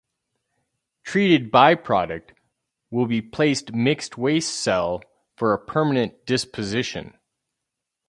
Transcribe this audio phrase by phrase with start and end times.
[1.03, 2.31] Treated byproduct
[2.89, 5.03] will be placed mixed waste cell
[5.37, 7.13] for a permanent disposition.